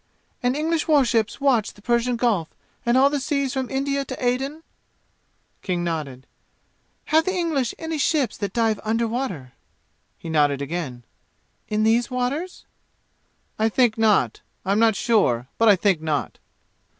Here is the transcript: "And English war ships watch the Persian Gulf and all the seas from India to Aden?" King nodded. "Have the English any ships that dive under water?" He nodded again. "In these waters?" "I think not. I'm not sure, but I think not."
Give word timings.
"And 0.41 0.55
English 0.55 0.87
war 0.87 1.05
ships 1.05 1.39
watch 1.39 1.73
the 1.75 1.81
Persian 1.83 2.15
Gulf 2.15 2.49
and 2.87 2.97
all 2.97 3.11
the 3.11 3.19
seas 3.19 3.53
from 3.53 3.69
India 3.69 4.03
to 4.03 4.17
Aden?" 4.25 4.63
King 5.61 5.83
nodded. 5.83 6.25
"Have 7.13 7.25
the 7.25 7.35
English 7.35 7.75
any 7.77 7.99
ships 7.99 8.35
that 8.37 8.51
dive 8.51 8.79
under 8.83 9.07
water?" 9.07 9.53
He 10.17 10.27
nodded 10.27 10.59
again. 10.59 11.03
"In 11.67 11.83
these 11.83 12.09
waters?" 12.09 12.65
"I 13.59 13.69
think 13.69 13.95
not. 13.95 14.41
I'm 14.65 14.79
not 14.79 14.95
sure, 14.95 15.47
but 15.59 15.69
I 15.69 15.75
think 15.75 16.01
not." 16.01 16.39